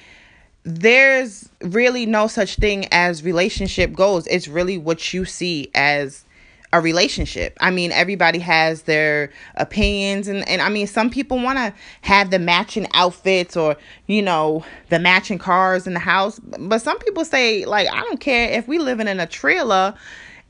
there's 0.64 1.50
really 1.62 2.06
no 2.06 2.28
such 2.28 2.56
thing 2.56 2.86
as 2.92 3.24
relationship 3.24 3.94
goals. 3.94 4.28
It's 4.28 4.48
really 4.48 4.78
what 4.78 5.14
you 5.14 5.26
see 5.26 5.72
as 5.74 6.26
a 6.72 6.82
relationship. 6.82 7.58
I 7.62 7.72
mean, 7.72 7.92
everybody 7.92 8.40
has 8.40 8.84
their 8.84 9.32
opinions 9.56 10.28
and, 10.28 10.48
and 10.48 10.62
I 10.62 10.70
mean 10.70 10.86
some 10.86 11.10
people 11.10 11.42
want 11.42 11.58
to 11.58 11.74
have 12.02 12.30
the 12.30 12.40
matching 12.40 12.88
outfits 12.94 13.58
or, 13.58 13.76
you 14.08 14.22
know, 14.22 14.64
the 14.90 15.00
matching 15.00 15.40
cars 15.40 15.88
in 15.88 15.94
the 15.94 16.00
house, 16.00 16.40
but 16.40 16.82
some 16.82 17.00
people 17.00 17.26
say 17.26 17.66
like 17.66 17.88
I 17.92 18.02
don't 18.02 18.20
care 18.20 18.52
if 18.52 18.68
we 18.68 18.78
living 18.78 19.08
in 19.08 19.20
a 19.20 19.26
trailer 19.26 19.96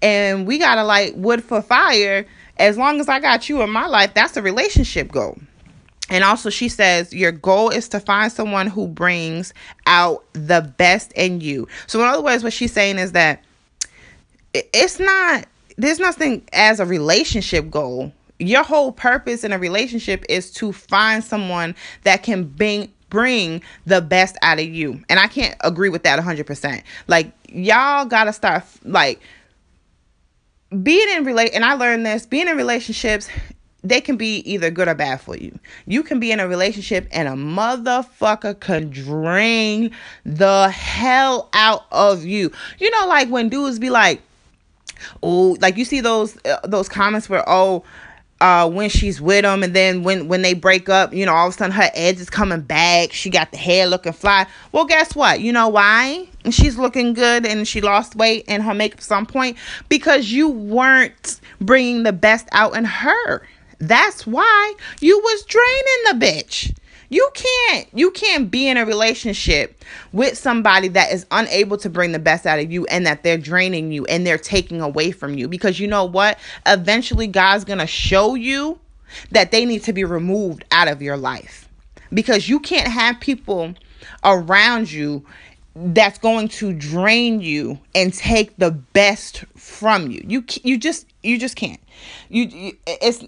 and 0.02 0.46
we 0.48 0.58
got 0.58 0.76
to 0.76 0.84
light 0.84 1.18
wood 1.18 1.44
for 1.44 1.62
fire, 1.62 2.26
as 2.58 2.78
long 2.78 3.00
as 3.00 3.10
I 3.10 3.20
got 3.20 3.50
you 3.50 3.62
in 3.62 3.70
my 3.70 3.86
life, 3.88 4.14
that's 4.14 4.38
a 4.38 4.42
relationship 4.42 5.12
goal. 5.12 5.38
And 6.10 6.24
also, 6.24 6.50
she 6.50 6.70
says, 6.70 7.14
your 7.14 7.32
goal 7.32 7.70
is 7.70 7.88
to 7.90 8.00
find 8.00 8.32
someone 8.32 8.68
who 8.68 8.88
brings 8.88 9.54
out 9.86 10.24
the 10.34 10.62
best 10.78 11.12
in 11.14 11.40
you. 11.40 11.68
So, 11.86 12.00
in 12.00 12.08
other 12.08 12.24
words, 12.24 12.44
what 12.44 12.54
she's 12.54 12.74
saying 12.74 12.98
is 12.98 13.12
that 13.12 13.44
it's 14.54 15.00
not, 15.00 15.46
there's 15.80 16.00
nothing 16.00 16.44
as 16.52 16.80
a 16.80 16.86
relationship 16.86 17.72
goal. 17.72 18.12
Your 18.38 18.64
whole 18.64 18.92
purpose 18.92 19.44
in 19.44 19.54
a 19.54 19.60
relationship 19.60 20.26
is 20.30 20.52
to 20.54 20.72
find 20.72 21.24
someone 21.24 21.76
that 22.04 22.24
can 22.24 22.44
bring 22.44 22.92
bring 23.10 23.64
the 23.88 24.02
best 24.02 24.38
out 24.44 24.60
of 24.60 24.68
you. 24.68 25.04
And 25.10 25.20
I 25.20 25.26
can't 25.26 25.56
agree 25.62 25.90
with 25.90 26.04
that 26.04 26.20
100%. 26.20 26.84
Like 27.08 27.32
y'all 27.48 28.06
got 28.06 28.26
to 28.26 28.34
start 28.34 28.64
like 28.84 29.20
being 30.84 31.08
in 31.16 31.24
relate 31.24 31.52
and 31.54 31.66
I 31.66 31.74
learned 31.74 32.06
this, 32.06 32.28
being 32.28 32.48
in 32.48 32.56
relationships 32.56 33.28
they 33.82 34.02
can 34.02 34.18
be 34.18 34.40
either 34.40 34.70
good 34.70 34.90
or 34.90 34.96
bad 34.96 35.22
for 35.22 35.38
you. 35.38 35.58
You 35.86 36.04
can 36.04 36.20
be 36.20 36.32
in 36.32 36.40
a 36.40 36.48
relationship 36.48 37.08
and 37.12 37.28
a 37.28 37.32
motherfucker 37.32 38.60
can 38.60 38.90
drain 38.90 39.92
the 40.26 40.70
hell 40.70 41.50
out 41.54 41.86
of 41.92 42.26
you. 42.26 42.52
You 42.78 42.92
know, 42.92 43.08
like 43.08 43.30
when 43.30 43.48
dudes 43.48 43.80
be 43.80 43.90
like, 43.90 44.22
oh, 45.24 45.58
like 45.62 45.77
you 45.77 45.86
see 45.86 46.01
those 46.01 46.38
uh, 46.46 46.60
those 46.63 46.89
comments 46.89 47.29
where 47.29 47.44
oh, 47.48 47.84
uh, 48.41 48.70
when 48.70 48.89
she's 48.89 49.20
with 49.20 49.44
him, 49.44 49.63
and 49.63 49.75
then 49.75 50.03
when 50.03 50.27
when 50.27 50.41
they 50.41 50.53
break 50.53 50.88
up, 50.88 51.13
you 51.13 51.25
know, 51.25 51.34
all 51.34 51.48
of 51.48 51.53
a 51.53 51.58
sudden 51.58 51.72
her 51.74 51.89
edge 51.94 52.20
is 52.20 52.29
coming 52.29 52.62
back. 52.62 53.12
She 53.12 53.29
got 53.29 53.51
the 53.51 53.58
hair 53.58 53.86
looking 53.86 54.13
fly. 54.13 54.48
Well, 54.72 54.86
guess 54.86 55.15
what? 55.15 55.41
You 55.41 55.51
know 55.51 55.68
why? 55.68 56.27
She's 56.50 56.77
looking 56.77 57.13
good, 57.13 57.46
and 57.46 57.68
she 57.68 57.82
lost 57.82 58.15
weight 58.15 58.46
and 58.48 58.63
her 58.63 58.74
makeup 58.74 59.00
at 59.00 59.03
some 59.03 59.25
point 59.25 59.58
because 59.89 60.32
you 60.32 60.50
weren't 60.50 61.39
bringing 61.60 62.03
the 62.03 62.13
best 62.13 62.48
out 62.51 62.75
in 62.75 62.86
her. 62.86 63.41
That's 63.79 64.25
why 64.27 64.74
you 65.00 65.18
was 65.20 65.44
draining 65.46 66.20
the 66.20 66.25
bitch. 66.25 66.75
You 67.10 67.30
can't 67.34 67.88
you 67.94 68.12
can't 68.12 68.50
be 68.51 68.68
in 68.68 68.78
a 68.78 68.86
relationship 68.86 69.84
with 70.13 70.38
somebody 70.38 70.88
that 70.89 71.12
is 71.12 71.25
unable 71.32 71.78
to 71.78 71.89
bring 71.89 72.12
the 72.12 72.20
best 72.20 72.46
out 72.46 72.60
of 72.60 72.72
you 72.72 72.86
and 72.86 73.06
that 73.06 73.24
they're 73.24 73.38
draining 73.38 73.92
you 73.92 74.06
and 74.06 74.25
they're 74.25 74.38
taking 74.38 74.82
away 74.82 75.12
from 75.12 75.36
you 75.36 75.48
because 75.48 75.80
you 75.80 75.88
know 75.88 76.06
what? 76.06 76.38
Eventually 76.68 77.28
God's 77.28 77.66
going 77.66 77.80
to 77.80 77.88
show 77.88 78.36
you 78.36 78.80
that 79.32 79.51
they 79.51 79.66
need 79.66 79.84
to 79.84 79.94
be 79.94 80.04
removed 80.04 80.63
out 80.72 80.88
of 80.88 81.01
your 81.01 81.18
life. 81.18 81.68
Because 82.13 82.50
you 82.50 82.60
can't 82.60 82.88
have 82.88 83.20
people 83.20 83.75
around 84.24 84.92
you 84.92 85.25
that's 85.75 86.18
going 86.18 86.48
to 86.48 86.74
drain 86.74 87.42
you 87.42 87.80
and 87.96 88.13
take 88.13 88.56
the 88.58 88.72
best 88.72 89.46
from 89.56 90.10
you. 90.10 90.24
You 90.28 90.44
you 90.63 90.78
just 90.78 91.06
you 91.24 91.38
just 91.38 91.56
can't. 91.56 91.80
You, 92.30 92.44
you 92.44 92.78
it's 92.88 93.24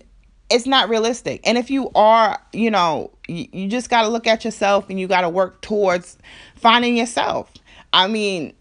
it's 0.52 0.68
not 0.68 0.90
realistic. 0.90 1.42
And 1.46 1.58
if 1.58 1.70
you 1.70 1.90
are, 1.96 2.40
you 2.54 2.70
know, 2.70 3.12
you, 3.28 3.48
you 3.52 3.68
just 3.68 3.90
got 3.90 4.04
to 4.04 4.10
look 4.10 4.28
at 4.28 4.46
yourself 4.46 4.90
and 4.90 5.00
you 5.00 5.08
got 5.08 5.22
to 5.22 5.30
work 5.30 5.62
towards 5.62 6.18
finding 6.56 6.98
yourself. 6.98 7.52
I 7.94 8.08
mean, 8.08 8.54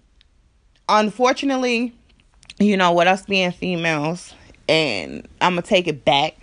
unfortunately, 0.88 1.94
you 2.58 2.76
know, 2.76 2.92
with 2.92 3.08
us 3.08 3.26
being 3.26 3.52
females, 3.52 4.34
and 4.68 5.26
I'm 5.40 5.54
going 5.54 5.62
to 5.62 5.68
take 5.68 5.88
it 5.88 6.04
back. 6.04 6.36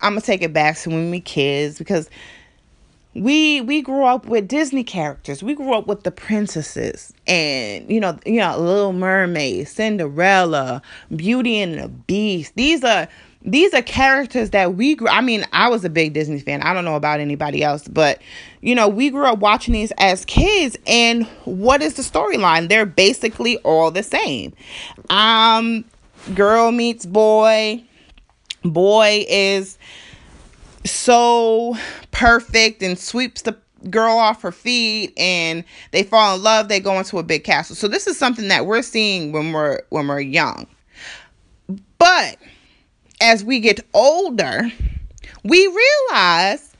I'm 0.00 0.12
going 0.12 0.20
to 0.20 0.26
take 0.26 0.42
it 0.42 0.52
back 0.52 0.76
to 0.78 0.90
when 0.90 1.10
we 1.10 1.20
kids 1.20 1.78
because 1.78 2.10
we 3.14 3.62
we 3.62 3.80
grew 3.80 4.04
up 4.04 4.26
with 4.26 4.46
Disney 4.46 4.84
characters. 4.84 5.42
We 5.42 5.54
grew 5.54 5.72
up 5.72 5.86
with 5.86 6.02
the 6.02 6.10
princesses 6.10 7.14
and 7.26 7.88
you 7.90 7.98
know, 7.98 8.18
you 8.26 8.40
know, 8.40 8.58
Little 8.58 8.92
Mermaid, 8.92 9.68
Cinderella, 9.68 10.82
Beauty 11.14 11.58
and 11.58 11.78
the 11.78 11.88
Beast. 11.88 12.52
These 12.56 12.84
are 12.84 13.08
these 13.46 13.72
are 13.72 13.82
characters 13.82 14.50
that 14.50 14.74
we 14.74 14.96
grew 14.96 15.08
I 15.08 15.20
mean, 15.20 15.46
I 15.52 15.68
was 15.68 15.84
a 15.84 15.88
big 15.88 16.12
Disney 16.12 16.40
fan. 16.40 16.62
I 16.62 16.74
don't 16.74 16.84
know 16.84 16.96
about 16.96 17.20
anybody 17.20 17.62
else, 17.62 17.86
but 17.86 18.20
you 18.60 18.74
know, 18.74 18.88
we 18.88 19.10
grew 19.10 19.24
up 19.24 19.38
watching 19.38 19.72
these 19.72 19.92
as 19.98 20.24
kids 20.24 20.76
and 20.86 21.24
what 21.44 21.80
is 21.80 21.94
the 21.94 22.02
storyline? 22.02 22.68
They're 22.68 22.84
basically 22.84 23.56
all 23.58 23.90
the 23.90 24.02
same. 24.02 24.52
Um 25.08 25.84
girl 26.34 26.72
meets 26.72 27.06
boy. 27.06 27.84
Boy 28.64 29.24
is 29.28 29.78
so 30.84 31.76
perfect 32.10 32.82
and 32.82 32.98
sweeps 32.98 33.42
the 33.42 33.56
girl 33.90 34.16
off 34.16 34.42
her 34.42 34.50
feet 34.50 35.12
and 35.16 35.62
they 35.92 36.02
fall 36.02 36.34
in 36.34 36.42
love 36.42 36.68
they 36.68 36.80
go 36.80 36.98
into 36.98 37.18
a 37.18 37.22
big 37.22 37.44
castle 37.44 37.76
so 37.76 37.86
this 37.86 38.06
is 38.06 38.18
something 38.18 38.48
that 38.48 38.66
we're 38.66 38.82
seeing 38.82 39.30
when 39.30 39.52
we're 39.52 39.80
when 39.90 40.08
we're 40.08 40.18
young 40.18 40.66
but 41.98 42.36
as 43.20 43.44
we 43.44 43.60
get 43.60 43.80
older, 43.94 44.70
we 45.44 45.66
realize 45.66 46.72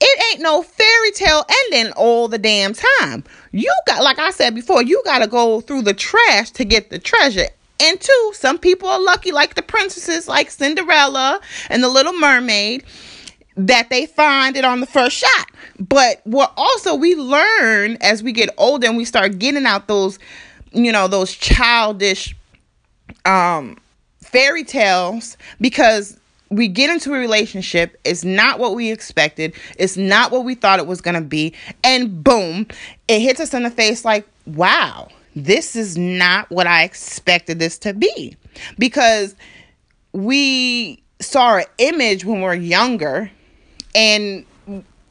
it 0.00 0.32
ain't 0.32 0.42
no 0.42 0.62
fairy 0.62 1.10
tale 1.12 1.44
ending 1.64 1.92
all 1.92 2.28
the 2.28 2.38
damn 2.38 2.72
time. 2.72 3.24
You 3.52 3.74
got, 3.86 4.02
like 4.02 4.18
I 4.18 4.30
said 4.30 4.54
before, 4.54 4.82
you 4.82 5.02
got 5.04 5.18
to 5.18 5.26
go 5.26 5.60
through 5.60 5.82
the 5.82 5.94
trash 5.94 6.50
to 6.52 6.64
get 6.64 6.90
the 6.90 6.98
treasure. 6.98 7.46
And 7.82 8.00
two, 8.00 8.32
some 8.34 8.58
people 8.58 8.88
are 8.88 9.00
lucky, 9.00 9.32
like 9.32 9.54
the 9.54 9.62
princesses, 9.62 10.28
like 10.28 10.50
Cinderella 10.50 11.40
and 11.68 11.82
the 11.82 11.88
Little 11.88 12.12
Mermaid, 12.12 12.84
that 13.56 13.90
they 13.90 14.06
find 14.06 14.56
it 14.56 14.64
on 14.64 14.80
the 14.80 14.86
first 14.86 15.16
shot. 15.16 15.46
But 15.78 16.20
what 16.24 16.52
also 16.56 16.94
we 16.94 17.14
learn 17.14 17.96
as 18.00 18.22
we 18.22 18.32
get 18.32 18.50
older 18.58 18.86
and 18.86 18.96
we 18.96 19.04
start 19.04 19.38
getting 19.38 19.66
out 19.66 19.88
those, 19.88 20.18
you 20.72 20.92
know, 20.92 21.08
those 21.08 21.32
childish 21.32 22.34
um 23.26 23.76
fairy 24.32 24.64
tales 24.64 25.36
because 25.60 26.18
we 26.50 26.66
get 26.66 26.90
into 26.90 27.14
a 27.14 27.18
relationship 27.18 27.98
it's 28.04 28.24
not 28.24 28.58
what 28.58 28.74
we 28.74 28.90
expected 28.90 29.54
it's 29.78 29.96
not 29.96 30.32
what 30.32 30.44
we 30.44 30.54
thought 30.54 30.78
it 30.78 30.86
was 30.86 31.00
going 31.00 31.14
to 31.14 31.20
be 31.20 31.54
and 31.84 32.24
boom 32.24 32.66
it 33.06 33.20
hits 33.20 33.40
us 33.40 33.54
in 33.54 33.62
the 33.62 33.70
face 33.70 34.04
like 34.04 34.26
wow 34.46 35.08
this 35.34 35.76
is 35.76 35.96
not 35.96 36.50
what 36.50 36.66
i 36.66 36.82
expected 36.82 37.58
this 37.58 37.78
to 37.78 37.94
be. 37.94 38.36
Because 38.78 39.34
we 40.12 41.02
saw 41.20 41.58
an 41.58 41.64
image 41.78 42.24
when 42.24 42.40
we 42.40 42.46
are 42.46 42.54
younger 42.54 43.30
and 43.94 44.44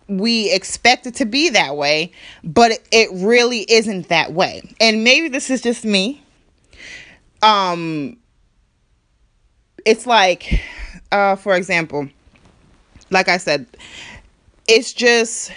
we 0.07 0.51
expect 0.51 1.05
it 1.05 1.13
to 1.15 1.25
be 1.25 1.49
that 1.49 1.77
way 1.77 2.11
but 2.43 2.71
it 2.91 3.09
really 3.13 3.65
isn't 3.69 4.09
that 4.09 4.33
way. 4.33 4.61
And 4.79 5.03
maybe 5.03 5.29
this 5.29 5.49
is 5.49 5.61
just 5.61 5.85
me. 5.85 6.23
Um 7.41 8.17
it's 9.89 10.05
like 10.05 10.61
uh 11.11 11.35
for 11.35 11.55
example 11.55 12.07
like 13.09 13.27
i 13.27 13.37
said 13.37 13.65
it's 14.67 14.93
just 14.93 15.51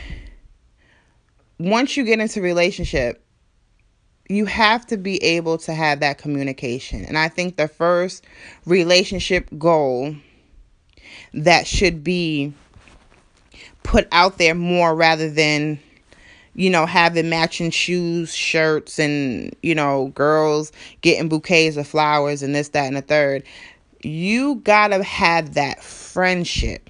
once 1.59 1.99
you 1.99 2.05
get 2.05 2.19
into 2.19 2.41
relationship 2.41 3.23
you 4.31 4.47
have 4.47 4.87
to 4.87 4.97
be 4.97 5.23
able 5.23 5.59
to 5.59 5.75
have 5.75 6.01
that 6.01 6.17
communication. 6.17 7.05
And 7.05 7.19
i 7.19 7.29
think 7.29 7.57
the 7.57 7.69
first 7.69 8.25
relationship 8.65 9.51
goal 9.59 10.17
that 11.35 11.67
should 11.67 12.03
be 12.03 12.55
put 13.83 14.09
out 14.13 14.39
there 14.39 14.55
more 14.55 14.95
rather 14.95 15.29
than 15.29 15.79
you 16.55 16.71
know 16.71 16.87
having 16.87 17.29
matching 17.29 17.71
shoes 17.71 18.35
shirts 18.35 18.99
and 18.99 19.55
you 19.63 19.75
know 19.75 20.09
girls 20.15 20.73
getting 21.03 21.29
bouquets 21.29 21.77
of 21.77 21.87
flowers 21.87 22.43
and 22.43 22.55
this 22.55 22.69
that 22.69 22.87
and 22.87 22.97
the 22.97 23.03
third 23.03 23.43
you 24.05 24.57
gotta 24.57 25.03
have 25.03 25.55
that 25.55 25.83
friendship. 25.83 26.89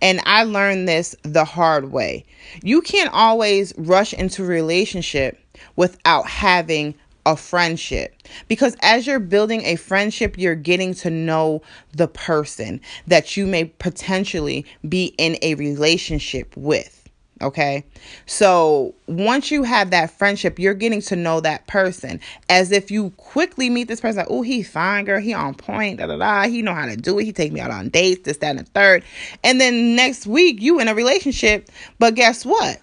And 0.00 0.20
I 0.26 0.44
learned 0.44 0.88
this 0.88 1.16
the 1.22 1.44
hard 1.44 1.92
way. 1.92 2.24
You 2.62 2.82
can't 2.82 3.12
always 3.12 3.72
rush 3.76 4.12
into 4.12 4.42
a 4.42 4.46
relationship 4.46 5.38
without 5.76 6.28
having 6.28 6.94
a 7.24 7.36
friendship. 7.36 8.14
Because 8.48 8.76
as 8.82 9.06
you're 9.06 9.20
building 9.20 9.62
a 9.64 9.76
friendship, 9.76 10.36
you're 10.36 10.54
getting 10.54 10.92
to 10.94 11.10
know 11.10 11.62
the 11.92 12.08
person 12.08 12.80
that 13.06 13.36
you 13.36 13.46
may 13.46 13.64
potentially 13.64 14.66
be 14.88 15.14
in 15.18 15.38
a 15.42 15.54
relationship 15.54 16.54
with. 16.56 17.01
Okay. 17.42 17.84
So 18.26 18.94
once 19.06 19.50
you 19.50 19.64
have 19.64 19.90
that 19.90 20.10
friendship, 20.10 20.58
you're 20.58 20.74
getting 20.74 21.00
to 21.02 21.16
know 21.16 21.40
that 21.40 21.66
person 21.66 22.20
as 22.48 22.70
if 22.70 22.90
you 22.90 23.10
quickly 23.16 23.68
meet 23.68 23.88
this 23.88 24.00
person. 24.00 24.18
Like, 24.18 24.28
oh, 24.30 24.42
he 24.42 24.62
fine, 24.62 25.04
girl. 25.04 25.20
He 25.20 25.34
on 25.34 25.54
point. 25.54 25.98
Da 25.98 26.06
da 26.06 26.16
da. 26.16 26.48
He 26.48 26.62
know 26.62 26.74
how 26.74 26.86
to 26.86 26.96
do 26.96 27.18
it. 27.18 27.24
He 27.24 27.32
take 27.32 27.52
me 27.52 27.60
out 27.60 27.70
on 27.70 27.88
dates. 27.88 28.22
This, 28.22 28.38
that, 28.38 28.50
and 28.50 28.60
the 28.60 28.64
third. 28.64 29.04
And 29.42 29.60
then 29.60 29.96
next 29.96 30.26
week 30.26 30.60
you 30.60 30.78
in 30.78 30.88
a 30.88 30.94
relationship. 30.94 31.68
But 31.98 32.14
guess 32.14 32.46
what? 32.46 32.80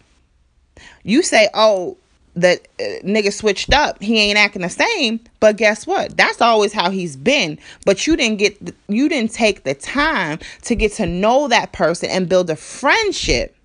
You 1.04 1.24
say, 1.24 1.50
oh, 1.54 1.98
the 2.36 2.60
uh, 2.80 2.84
nigga 3.04 3.34
switched 3.34 3.74
up. 3.74 4.02
He 4.02 4.20
ain't 4.20 4.38
acting 4.38 4.62
the 4.62 4.70
same. 4.70 5.20
But 5.40 5.58
guess 5.58 5.88
what? 5.88 6.16
That's 6.18 6.42
always 6.42 6.74
how 6.74 6.90
he's 6.90 7.16
been. 7.16 7.58
But 7.86 8.06
you 8.08 8.16
didn't 8.16 8.38
get, 8.38 8.76
you 8.88 9.10
didn't 9.10 9.32
take 9.32 9.64
the 9.64 9.74
time 9.74 10.40
to 10.64 10.76
get 10.76 10.94
to 10.94 11.06
know 11.06 11.48
that 11.48 11.72
person 11.72 12.10
and 12.10 12.30
build 12.30 12.50
a 12.50 12.56
friendship 12.56 13.56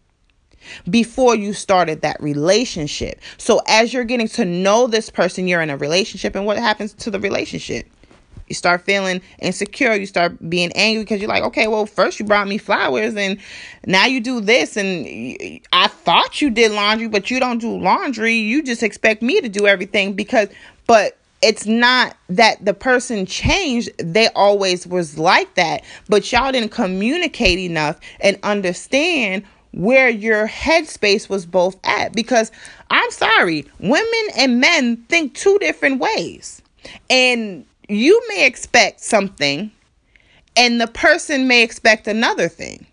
before 0.89 1.35
you 1.35 1.53
started 1.53 2.03
that 2.03 2.21
relationship. 2.23 3.21
So 3.39 3.61
as 3.67 3.93
you're 3.93 4.05
getting 4.05 4.29
to 4.29 4.45
know 4.45 4.87
this 4.87 5.11
person, 5.11 5.49
you're 5.49 5.63
in 5.63 5.71
a 5.71 5.77
relationship, 5.77 6.35
and 6.35 6.47
what 6.47 6.57
happens 6.57 6.93
to 6.95 7.11
the 7.11 7.21
relationship? 7.21 7.87
You 8.49 8.55
start 8.55 8.83
feeling 8.83 9.23
insecure. 9.39 9.95
You 9.95 10.07
start 10.07 10.51
being 10.51 10.71
angry 10.75 11.05
because 11.05 11.21
you're 11.21 11.31
like, 11.31 11.45
okay, 11.45 11.67
well, 11.67 11.87
first 11.87 12.21
you 12.21 12.27
brought 12.27 12.47
me 12.47 12.59
flowers, 12.59 13.15
and 13.17 13.39
now 13.87 14.07
you 14.07 14.21
do 14.21 14.41
this, 14.41 14.77
and 14.77 15.61
I 15.73 15.89
thought 15.89 16.43
you 16.43 16.51
did 16.51 16.73
laundry, 16.73 17.09
but 17.09 17.31
you 17.31 17.41
don't 17.41 17.59
do 17.59 17.79
laundry. 17.79 18.35
You 18.35 18.63
just 18.63 18.83
expect 18.83 19.23
me 19.23 19.41
to 19.41 19.49
do 19.49 19.67
everything 19.67 20.13
because, 20.13 20.49
but 20.87 21.17
it's 21.43 21.67
not 21.67 22.17
that 22.31 22.65
the 22.65 22.73
person 22.73 23.27
changed 23.27 23.91
they 23.99 24.29
always 24.29 24.87
was 24.87 25.19
like 25.19 25.55
that 25.57 25.85
but 26.09 26.33
y'all 26.33 26.51
didn't 26.51 26.71
communicate 26.71 27.59
enough 27.59 28.01
and 28.21 28.39
understand 28.43 29.45
where 29.75 30.09
your 30.09 30.49
headspace 30.49 31.29
was 31.29 31.47
both 31.47 31.77
at. 31.85 32.13
Because 32.13 32.51
I'm 32.91 33.11
sorry, 33.11 33.67
women 33.79 34.25
and 34.37 34.61
men 34.61 34.97
think 35.09 35.35
two 35.35 35.59
different 35.59 36.01
ways. 36.01 36.63
And 37.11 37.67
you 37.89 38.23
may 38.29 38.47
expect 38.47 39.01
something, 39.01 39.71
and 40.57 40.81
the 40.81 40.87
person 40.87 41.49
may 41.49 41.63
expect 41.63 42.07
another 42.07 42.49
thing. 42.49 42.87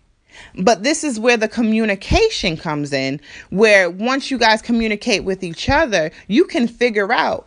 But 0.58 0.82
this 0.82 1.02
is 1.04 1.18
where 1.18 1.36
the 1.36 1.48
communication 1.48 2.56
comes 2.56 2.92
in, 2.92 3.20
where 3.50 3.88
once 3.88 4.30
you 4.30 4.38
guys 4.38 4.60
communicate 4.60 5.24
with 5.24 5.42
each 5.42 5.70
other, 5.70 6.10
you 6.26 6.44
can 6.44 6.68
figure 6.68 7.12
out 7.12 7.46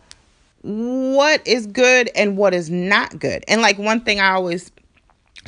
what 0.62 1.46
is 1.46 1.66
good 1.66 2.10
and 2.16 2.36
what 2.36 2.52
is 2.52 2.70
not 2.70 3.18
good. 3.18 3.44
And 3.46 3.62
like 3.62 3.78
one 3.78 4.00
thing 4.00 4.18
I 4.18 4.32
always 4.32 4.72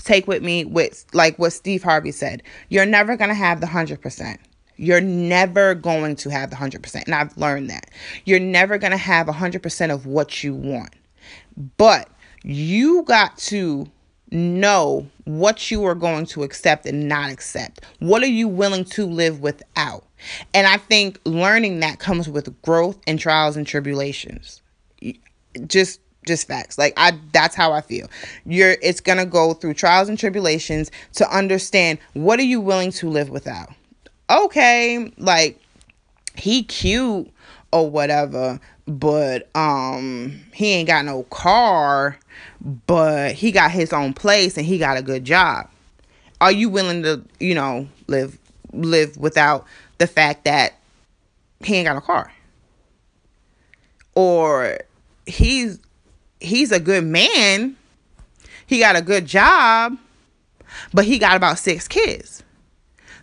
take 0.08 0.26
with 0.26 0.42
me 0.42 0.64
with 0.64 1.04
like 1.12 1.38
what 1.38 1.52
Steve 1.52 1.82
Harvey 1.82 2.12
said. 2.12 2.42
You're 2.70 2.86
never 2.86 3.16
going 3.16 3.28
to 3.28 3.34
have 3.34 3.60
the 3.60 3.66
100%. 3.66 4.38
You're 4.76 5.00
never 5.00 5.74
going 5.74 6.16
to 6.16 6.30
have 6.30 6.50
the 6.50 6.56
100%. 6.56 7.04
And 7.04 7.14
I've 7.14 7.36
learned 7.36 7.68
that. 7.70 7.90
You're 8.24 8.40
never 8.40 8.78
going 8.78 8.92
to 8.92 8.96
have 8.96 9.26
100% 9.26 9.92
of 9.92 10.06
what 10.06 10.42
you 10.42 10.54
want. 10.54 10.94
But 11.76 12.08
you 12.42 13.02
got 13.02 13.36
to 13.38 13.90
know 14.30 15.06
what 15.24 15.70
you 15.70 15.84
are 15.84 15.94
going 15.94 16.26
to 16.26 16.42
accept 16.42 16.86
and 16.86 17.08
not 17.08 17.30
accept. 17.30 17.84
What 17.98 18.22
are 18.22 18.26
you 18.26 18.48
willing 18.48 18.84
to 18.84 19.06
live 19.06 19.40
without? 19.40 20.04
And 20.54 20.66
I 20.66 20.76
think 20.76 21.20
learning 21.24 21.80
that 21.80 21.98
comes 21.98 22.28
with 22.28 22.60
growth 22.62 22.98
and 23.06 23.18
trials 23.18 23.56
and 23.56 23.66
tribulations. 23.66 24.62
Just 25.66 26.00
just 26.28 26.46
facts. 26.46 26.78
Like 26.78 26.94
i 26.96 27.18
that's 27.32 27.54
how 27.54 27.72
i 27.72 27.80
feel. 27.80 28.08
You're 28.46 28.76
it's 28.82 29.00
gonna 29.00 29.26
go 29.26 29.54
through 29.54 29.74
trials 29.74 30.08
and 30.08 30.18
tribulations 30.18 30.90
to 31.14 31.36
understand 31.36 31.98
what 32.14 32.38
are 32.38 32.44
you 32.44 32.60
willing 32.60 32.92
to 32.92 33.08
live 33.08 33.30
without? 33.30 33.70
Okay 34.30 35.12
like 35.18 35.60
he 36.36 36.62
cute 36.62 37.28
or 37.72 37.90
whatever 37.90 38.60
but 38.86 39.48
um 39.56 40.40
he 40.52 40.72
ain't 40.72 40.86
got 40.86 41.04
no 41.04 41.24
car 41.24 42.18
but 42.86 43.32
he 43.32 43.52
got 43.52 43.70
his 43.70 43.92
own 43.92 44.12
place 44.14 44.56
and 44.56 44.66
he 44.66 44.78
got 44.78 44.96
a 44.96 45.02
good 45.02 45.24
job. 45.24 45.68
Are 46.40 46.52
you 46.52 46.68
willing 46.68 47.02
to 47.02 47.22
you 47.40 47.54
know 47.54 47.88
live 48.06 48.38
live 48.72 49.16
without 49.16 49.66
the 49.98 50.06
fact 50.06 50.44
that 50.44 50.74
he 51.62 51.76
ain't 51.76 51.86
got 51.86 51.96
a 51.96 52.00
car? 52.00 52.32
Or 54.14 54.78
he's 55.26 55.78
he's 56.40 56.72
a 56.72 56.80
good 56.80 57.04
man. 57.04 57.76
He 58.66 58.78
got 58.80 58.96
a 58.96 59.02
good 59.02 59.26
job, 59.26 59.96
but 60.92 61.04
he 61.04 61.18
got 61.18 61.36
about 61.36 61.58
six 61.58 61.88
kids. 61.88 62.42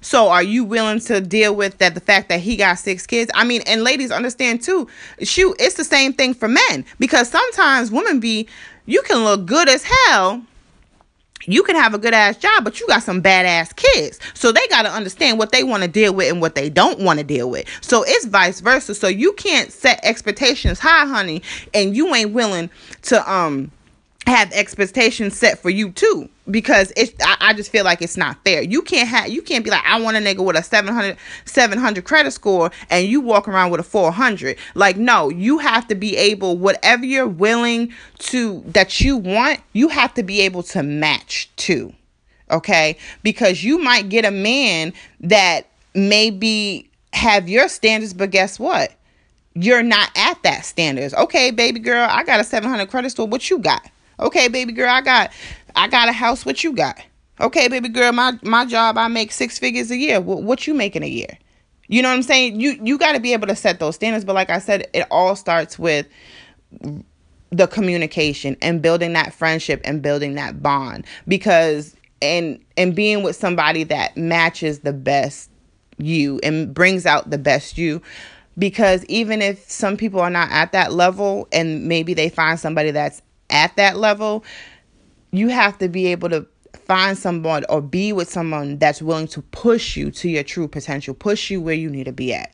So 0.01 0.29
are 0.29 0.43
you 0.43 0.63
willing 0.63 0.99
to 1.01 1.19
deal 1.19 1.55
with 1.55 1.79
that 1.79 1.95
the 1.95 1.99
fact 1.99 2.29
that 2.29 2.39
he 2.39 2.57
got 2.57 2.75
six 2.75 3.07
kids? 3.07 3.31
I 3.33 3.43
mean, 3.43 3.61
and 3.65 3.83
ladies 3.83 4.11
understand 4.11 4.61
too. 4.61 4.87
Shoot, 5.21 5.55
it's 5.59 5.75
the 5.75 5.83
same 5.83 6.13
thing 6.13 6.35
for 6.35 6.47
men 6.47 6.85
because 6.99 7.27
sometimes 7.29 7.89
women 7.91 8.19
be 8.19 8.47
you 8.85 9.01
can 9.01 9.23
look 9.23 9.45
good 9.47 9.67
as 9.67 9.83
hell 9.83 10.43
you 11.47 11.63
can 11.63 11.75
have 11.75 11.93
a 11.93 11.97
good 11.97 12.13
ass 12.13 12.37
job, 12.37 12.63
but 12.63 12.79
you 12.79 12.87
got 12.87 13.03
some 13.03 13.21
badass 13.21 13.75
kids. 13.75 14.19
So 14.33 14.51
they 14.51 14.65
got 14.67 14.83
to 14.83 14.91
understand 14.91 15.37
what 15.37 15.51
they 15.51 15.63
want 15.63 15.83
to 15.83 15.89
deal 15.89 16.13
with 16.13 16.31
and 16.31 16.41
what 16.41 16.55
they 16.55 16.69
don't 16.69 16.99
want 16.99 17.19
to 17.19 17.25
deal 17.25 17.49
with. 17.49 17.67
So 17.81 18.03
it's 18.07 18.25
vice 18.25 18.61
versa. 18.61 18.95
So 18.95 19.07
you 19.07 19.33
can't 19.33 19.71
set 19.71 19.99
expectations 20.03 20.79
high, 20.79 21.05
honey, 21.05 21.43
and 21.73 21.95
you 21.95 22.13
ain't 22.15 22.31
willing 22.31 22.69
to 23.03 23.31
um 23.31 23.71
have 24.27 24.51
expectations 24.53 25.37
set 25.37 25.59
for 25.59 25.69
you 25.69 25.91
too 25.91 26.27
because 26.49 26.91
it's 26.97 27.13
I, 27.23 27.37
I, 27.39 27.53
just 27.53 27.71
feel 27.71 27.85
like 27.85 28.01
it's 28.01 28.17
not 28.17 28.43
fair. 28.43 28.63
You 28.63 28.81
can't 28.81 29.07
have 29.07 29.29
you 29.29 29.41
can't 29.41 29.63
be 29.63 29.69
like 29.69 29.83
i 29.85 29.99
want 29.99 30.17
a 30.17 30.19
nigga 30.19 30.43
with 30.43 30.55
a 30.55 30.63
700 30.63 31.17
700 31.45 32.03
credit 32.03 32.31
score 32.31 32.71
and 32.89 33.07
you 33.07 33.21
walk 33.21 33.47
around 33.47 33.71
with 33.71 33.79
a 33.79 33.83
400 33.83 34.57
like 34.73 34.97
no 34.97 35.29
you 35.29 35.59
have 35.59 35.87
to 35.87 35.95
be 35.95 36.17
able 36.17 36.57
whatever 36.57 37.05
you're 37.05 37.27
willing 37.27 37.93
to 38.17 38.63
that 38.65 38.99
you 38.99 39.17
want 39.17 39.59
you 39.73 39.89
have 39.89 40.13
to 40.15 40.23
be 40.23 40.41
able 40.41 40.63
to 40.63 40.81
match 40.81 41.49
too 41.55 41.93
okay? 42.51 42.95
Because 43.23 43.63
you 43.63 43.79
might 43.79 44.09
get 44.09 44.23
a 44.23 44.29
man 44.29 44.93
that 45.21 45.67
maybe 45.93 46.89
have 47.13 47.47
your 47.47 47.67
standards 47.67 48.13
but 48.13 48.31
guess 48.31 48.59
what? 48.59 48.91
You're 49.53 49.83
not 49.83 50.09
at 50.15 50.41
that 50.43 50.65
standards. 50.65 51.13
Okay 51.13 51.51
baby 51.51 51.79
girl 51.79 52.07
i 52.09 52.23
got 52.23 52.39
a 52.39 52.43
700 52.43 52.89
credit 52.89 53.11
score. 53.11 53.27
What 53.27 53.49
you 53.51 53.59
got 53.59 53.89
Okay, 54.19 54.47
baby 54.47 54.71
girl, 54.71 54.89
I 54.89 55.01
got 55.01 55.31
I 55.75 55.87
got 55.87 56.09
a 56.09 56.13
house. 56.13 56.45
What 56.45 56.63
you 56.63 56.73
got? 56.73 56.99
Okay, 57.39 57.67
baby 57.67 57.89
girl, 57.89 58.11
my 58.11 58.37
my 58.43 58.65
job, 58.65 58.97
I 58.97 59.07
make 59.07 59.31
six 59.31 59.59
figures 59.59 59.91
a 59.91 59.97
year. 59.97 60.21
What, 60.21 60.43
what 60.43 60.67
you 60.67 60.73
making 60.73 61.03
a 61.03 61.07
year? 61.07 61.37
You 61.87 62.01
know 62.01 62.09
what 62.09 62.15
I'm 62.15 62.23
saying? 62.23 62.59
You 62.59 62.79
you 62.81 62.97
got 62.97 63.13
to 63.13 63.19
be 63.19 63.33
able 63.33 63.47
to 63.47 63.55
set 63.55 63.79
those 63.79 63.95
standards. 63.95 64.25
But 64.25 64.35
like 64.35 64.49
I 64.49 64.59
said, 64.59 64.87
it 64.93 65.05
all 65.11 65.35
starts 65.35 65.77
with 65.77 66.07
the 67.51 67.67
communication 67.67 68.57
and 68.61 68.81
building 68.81 69.13
that 69.13 69.33
friendship 69.33 69.81
and 69.83 70.01
building 70.01 70.35
that 70.35 70.61
bond 70.61 71.05
because 71.27 71.95
and 72.21 72.59
and 72.77 72.95
being 72.95 73.23
with 73.23 73.35
somebody 73.35 73.83
that 73.83 74.15
matches 74.17 74.79
the 74.79 74.93
best 74.93 75.49
you 75.97 76.39
and 76.43 76.73
brings 76.73 77.05
out 77.05 77.29
the 77.29 77.37
best 77.37 77.77
you 77.77 78.01
because 78.57 79.05
even 79.05 79.41
if 79.41 79.69
some 79.69 79.95
people 79.95 80.19
are 80.19 80.29
not 80.29 80.49
at 80.51 80.71
that 80.71 80.93
level 80.93 81.47
and 81.51 81.87
maybe 81.87 82.13
they 82.13 82.29
find 82.29 82.59
somebody 82.59 82.91
that's 82.91 83.21
at 83.49 83.75
that 83.75 83.97
level, 83.97 84.43
you 85.31 85.49
have 85.49 85.77
to 85.79 85.89
be 85.89 86.07
able 86.07 86.29
to 86.29 86.47
find 86.85 87.17
someone 87.17 87.65
or 87.69 87.81
be 87.81 88.13
with 88.13 88.29
someone 88.29 88.77
that's 88.77 89.01
willing 89.01 89.27
to 89.27 89.41
push 89.41 89.97
you 89.97 90.11
to 90.11 90.29
your 90.29 90.43
true 90.43 90.67
potential, 90.67 91.13
push 91.13 91.49
you 91.49 91.61
where 91.61 91.75
you 91.75 91.89
need 91.89 92.05
to 92.05 92.11
be 92.11 92.33
at. 92.33 92.53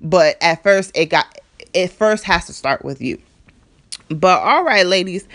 But 0.00 0.36
at 0.40 0.62
first, 0.62 0.92
it 0.94 1.06
got 1.06 1.26
it 1.74 1.88
first 1.88 2.24
has 2.24 2.46
to 2.46 2.52
start 2.52 2.84
with 2.84 3.00
you. 3.00 3.20
But 4.08 4.40
all 4.40 4.64
right, 4.64 4.86
ladies, 4.86 5.26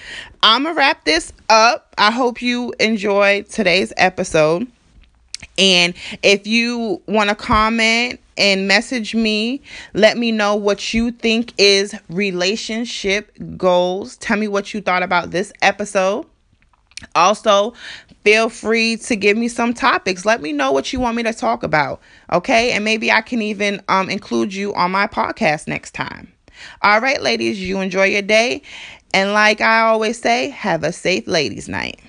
I'm 0.44 0.64
gonna 0.64 0.76
wrap 0.76 1.06
this 1.06 1.32
up. 1.50 1.94
I 1.98 2.12
hope 2.12 2.42
you 2.42 2.74
enjoyed 2.80 3.50
today's 3.50 3.94
episode. 3.96 4.68
And 5.58 5.94
if 6.24 6.48
you 6.48 7.02
want 7.08 7.30
to 7.30 7.36
comment 7.36 8.20
and 8.38 8.68
message 8.68 9.16
me. 9.16 9.62
Let 9.94 10.18
me 10.18 10.32
know 10.32 10.56
what 10.56 10.94
you 10.94 11.12
think 11.12 11.54
is 11.58 11.96
relationship 12.10 13.32
goals. 13.58 14.18
Tell 14.18 14.38
me 14.38 14.48
what 14.48 14.74
you 14.74 14.82
thought 14.82 15.04
about 15.04 15.32
this 15.32 15.54
episode. 15.62 16.26
Also, 17.14 17.74
feel 18.24 18.50
free 18.50 18.98
to 18.98 19.16
give 19.16 19.38
me 19.38 19.48
some 19.48 19.74
topics. 19.74 20.26
Let 20.26 20.42
me 20.42 20.54
know 20.54 20.72
what 20.72 20.92
you 20.92 21.00
want 21.00 21.18
me 21.18 21.24
to 21.24 21.34
talk 21.34 21.64
about. 21.64 22.02
Okay? 22.32 22.72
And 22.72 22.84
maybe 22.84 23.12
I 23.12 23.22
can 23.22 23.42
even 23.42 23.82
um 23.88 24.10
include 24.10 24.54
you 24.54 24.74
on 24.74 24.92
my 24.92 25.08
podcast 25.08 25.68
next 25.68 25.94
time. 25.94 26.32
All 26.82 27.02
right, 27.02 27.22
ladies, 27.22 27.62
you 27.62 27.80
enjoy 27.82 28.06
your 28.06 28.22
day. 28.22 28.62
And 29.14 29.34
like 29.34 29.62
I 29.62 29.82
always 29.82 30.20
say, 30.20 30.50
have 30.50 30.84
a 30.84 30.92
safe 30.92 31.28
ladies' 31.28 31.70
night. 31.70 32.00